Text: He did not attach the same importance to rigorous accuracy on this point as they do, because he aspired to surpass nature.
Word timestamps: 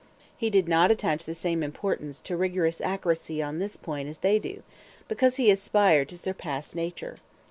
He 0.35 0.49
did 0.49 0.67
not 0.67 0.89
attach 0.89 1.25
the 1.25 1.35
same 1.35 1.61
importance 1.61 2.21
to 2.21 2.35
rigorous 2.35 2.81
accuracy 2.81 3.39
on 3.43 3.59
this 3.59 3.77
point 3.77 4.09
as 4.09 4.17
they 4.17 4.39
do, 4.39 4.63
because 5.07 5.35
he 5.35 5.51
aspired 5.51 6.09
to 6.09 6.17
surpass 6.17 6.73
nature. 6.73 7.17